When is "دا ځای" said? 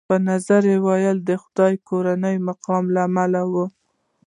1.27-1.73